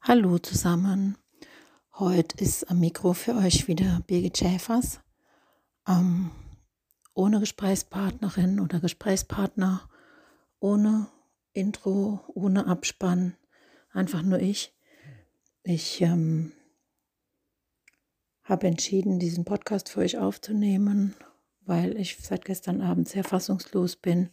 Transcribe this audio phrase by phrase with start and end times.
[0.00, 1.18] Hallo zusammen.
[1.92, 5.00] Heute ist am Mikro für euch wieder Birgit Schäfers.
[5.86, 6.30] Ähm,
[7.12, 9.86] ohne Gesprächspartnerin oder Gesprächspartner,
[10.60, 11.08] ohne
[11.52, 13.36] Intro, ohne Abspann,
[13.92, 14.74] einfach nur ich.
[15.62, 16.52] Ich ähm,
[18.44, 21.14] habe entschieden, diesen Podcast für euch aufzunehmen,
[21.66, 24.30] weil ich seit gestern Abend sehr fassungslos bin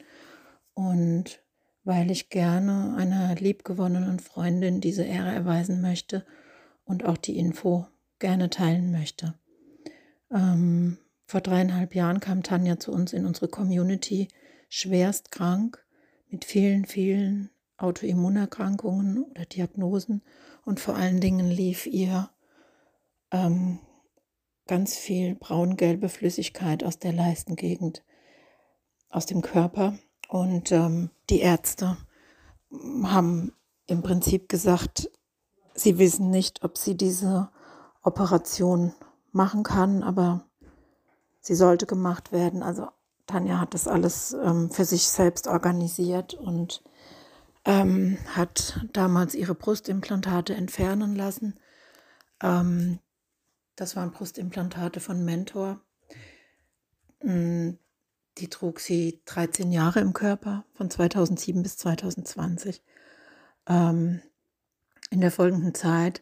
[0.73, 1.44] und
[1.85, 6.25] weil ich gerne einer liebgewonnenen Freundin diese Ehre erweisen möchte
[6.83, 7.87] und auch die Info
[8.19, 9.35] gerne teilen möchte.
[10.31, 14.27] Ähm, vor dreieinhalb Jahren kam Tanja zu uns in unsere Community
[14.67, 15.85] schwerst krank
[16.29, 20.23] mit vielen, vielen Autoimmunerkrankungen oder Diagnosen
[20.65, 22.29] und vor allen Dingen lief ihr
[23.31, 23.79] ähm,
[24.65, 28.03] ganz viel braun-gelbe Flüssigkeit aus der Leistengegend,
[29.09, 29.99] aus dem Körper
[30.29, 31.97] und ähm, die Ärzte
[33.03, 33.53] haben
[33.87, 35.09] im Prinzip gesagt,
[35.73, 37.49] sie wissen nicht, ob sie diese
[38.01, 38.93] Operation
[39.31, 40.45] machen kann, aber
[41.41, 42.63] sie sollte gemacht werden.
[42.63, 42.87] Also
[43.27, 46.83] Tanja hat das alles ähm, für sich selbst organisiert und
[47.65, 51.59] ähm, hat damals ihre Brustimplantate entfernen lassen.
[52.41, 52.99] Ähm,
[53.75, 55.81] das waren Brustimplantate von Mentor.
[58.37, 62.83] Die trug sie 13 Jahre im Körper, von 2007 bis 2020.
[63.67, 64.21] Ähm,
[65.09, 66.21] in der folgenden Zeit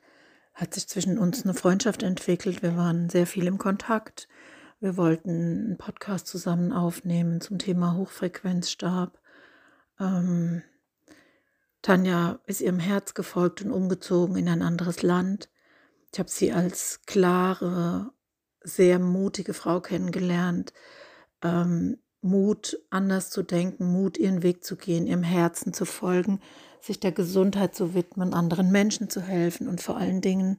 [0.53, 2.61] hat sich zwischen uns eine Freundschaft entwickelt.
[2.61, 4.27] Wir waren sehr viel im Kontakt.
[4.79, 9.19] Wir wollten einen Podcast zusammen aufnehmen zum Thema Hochfrequenzstab.
[9.99, 10.61] Ähm,
[11.81, 15.49] Tanja ist ihrem Herz gefolgt und umgezogen in ein anderes Land.
[16.11, 18.11] Ich habe sie als klare,
[18.61, 20.73] sehr mutige Frau kennengelernt,
[21.43, 26.39] ähm, Mut, anders zu denken, Mut, ihren Weg zu gehen, ihrem Herzen zu folgen,
[26.79, 30.57] sich der Gesundheit zu widmen, anderen Menschen zu helfen und vor allen Dingen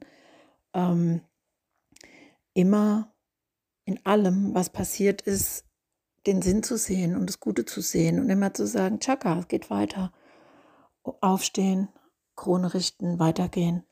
[0.74, 1.22] ähm,
[2.52, 3.14] immer
[3.84, 5.64] in allem, was passiert ist,
[6.26, 9.48] den Sinn zu sehen und das Gute zu sehen und immer zu sagen, Chaka, es
[9.48, 10.12] geht weiter.
[11.20, 11.88] Aufstehen,
[12.34, 13.84] Krone richten, weitergehen.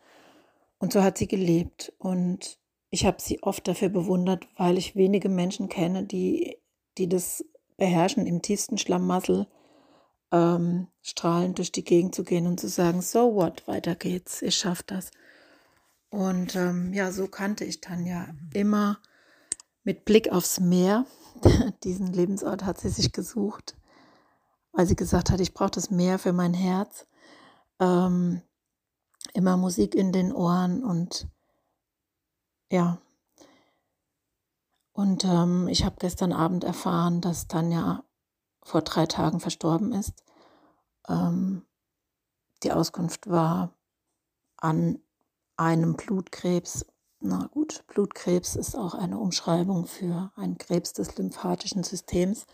[0.78, 1.92] Und so hat sie gelebt.
[1.98, 6.56] Und ich habe sie oft dafür bewundert, weil ich wenige Menschen kenne, die,
[6.98, 7.44] die das
[7.76, 9.46] beherrschen, im tiefsten Schlamassel
[10.30, 14.56] ähm, strahlend durch die Gegend zu gehen und zu sagen, so what, weiter geht's, ich
[14.56, 15.10] schaff das.
[16.10, 18.98] Und ähm, ja, so kannte ich Tanja immer
[19.84, 21.06] mit Blick aufs Meer.
[21.84, 23.76] Diesen Lebensort hat sie sich gesucht,
[24.72, 27.06] weil sie gesagt hat, ich brauche das Meer für mein Herz.
[27.80, 28.42] Ähm,
[29.34, 31.28] immer Musik in den Ohren und
[32.70, 33.01] ja,
[34.92, 38.04] und ähm, ich habe gestern Abend erfahren, dass Tanja
[38.62, 40.22] vor drei Tagen verstorben ist.
[41.08, 41.64] Ähm,
[42.62, 43.74] die Auskunft war
[44.56, 44.98] an
[45.56, 46.86] einem Blutkrebs.
[47.20, 52.46] Na gut, Blutkrebs ist auch eine Umschreibung für einen Krebs des lymphatischen Systems.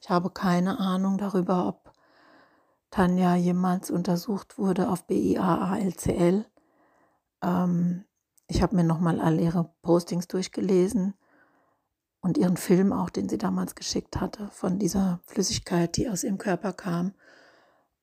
[0.00, 1.92] Ich habe keine Ahnung darüber, ob
[2.90, 6.44] Tanja jemals untersucht wurde auf BIAALCL.
[7.42, 8.04] Ähm,
[8.48, 11.14] ich habe mir nochmal alle ihre Postings durchgelesen
[12.24, 16.38] und ihren Film auch, den sie damals geschickt hatte, von dieser Flüssigkeit, die aus ihrem
[16.38, 17.12] Körper kam.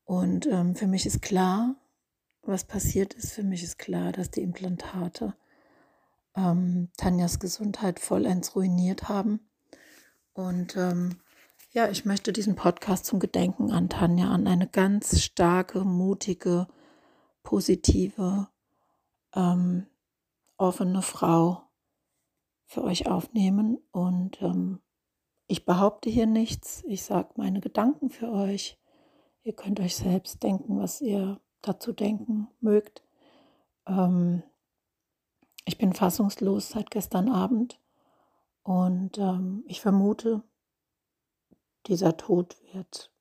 [0.05, 1.73] Und ähm, für mich ist klar,
[2.43, 3.31] was passiert ist.
[3.31, 5.33] Für mich ist klar, dass die Implantate
[6.35, 9.39] ähm, Tanjas Gesundheit vollends ruiniert haben.
[10.33, 11.17] Und ähm,
[11.71, 16.67] ja, ich möchte diesen Podcast zum Gedenken an Tanja, an eine ganz starke, mutige,
[17.41, 18.49] positive,
[19.33, 19.87] ähm,
[20.57, 21.63] offene Frau
[22.71, 23.77] für euch aufnehmen.
[23.91, 24.79] Und ähm,
[25.47, 26.83] ich behaupte hier nichts.
[26.87, 28.79] Ich sage meine Gedanken für euch.
[29.43, 33.03] Ihr könnt euch selbst denken, was ihr dazu denken mögt.
[33.85, 34.41] Ähm,
[35.65, 37.77] ich bin fassungslos seit gestern Abend
[38.63, 40.41] und ähm, ich vermute,
[41.87, 43.11] dieser Tod wird,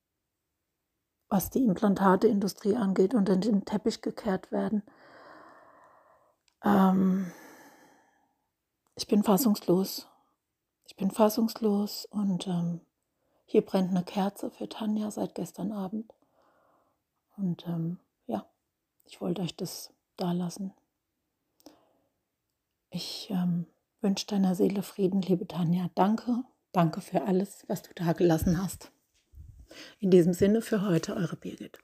[1.28, 4.84] was die Implantateindustrie angeht, unter den Teppich gekehrt werden.
[6.62, 7.32] Ähm,
[9.00, 10.06] ich bin fassungslos.
[10.86, 12.82] Ich bin fassungslos und ähm,
[13.46, 16.12] hier brennt eine Kerze für Tanja seit gestern Abend.
[17.38, 18.44] Und ähm, ja,
[19.04, 20.74] ich wollte euch das da lassen.
[22.90, 23.64] Ich ähm,
[24.02, 25.88] wünsche deiner Seele Frieden, liebe Tanja.
[25.94, 28.92] Danke, danke für alles, was du da gelassen hast.
[29.98, 31.78] In diesem Sinne für heute, eure Birgit.